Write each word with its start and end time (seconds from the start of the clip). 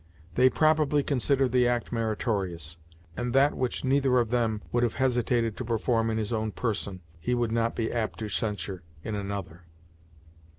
They 0.33 0.49
probably 0.49 1.03
considered 1.03 1.51
the 1.51 1.67
act 1.67 1.91
meritorious, 1.91 2.77
and 3.15 3.33
that 3.33 3.53
which 3.53 3.85
neither 3.85 4.17
of 4.17 4.31
them 4.31 4.63
would 4.71 4.81
have 4.81 4.95
hesitated 4.95 5.55
to 5.57 5.63
perform 5.63 6.09
in 6.09 6.17
his 6.17 6.33
own 6.33 6.53
person, 6.53 7.01
he 7.19 7.35
would 7.35 7.51
not 7.51 7.75
be 7.75 7.93
apt 7.93 8.17
to 8.17 8.27
censure 8.27 8.81
in 9.03 9.13
another. 9.13 9.65